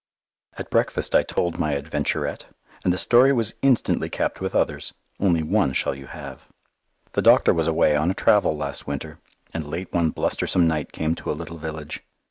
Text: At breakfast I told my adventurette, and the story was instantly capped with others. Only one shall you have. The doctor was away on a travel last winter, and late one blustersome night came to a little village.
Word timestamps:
At 0.57 0.71
breakfast 0.71 1.13
I 1.13 1.21
told 1.21 1.59
my 1.59 1.73
adventurette, 1.75 2.47
and 2.83 2.91
the 2.91 2.97
story 2.97 3.31
was 3.31 3.53
instantly 3.61 4.09
capped 4.09 4.41
with 4.41 4.55
others. 4.55 4.95
Only 5.19 5.43
one 5.43 5.73
shall 5.73 5.93
you 5.93 6.07
have. 6.07 6.47
The 7.13 7.21
doctor 7.21 7.53
was 7.53 7.67
away 7.67 7.95
on 7.95 8.09
a 8.09 8.15
travel 8.15 8.57
last 8.57 8.87
winter, 8.87 9.19
and 9.53 9.67
late 9.67 9.93
one 9.93 10.09
blustersome 10.09 10.65
night 10.67 10.91
came 10.91 11.13
to 11.13 11.31
a 11.31 11.37
little 11.37 11.59
village. 11.59 12.01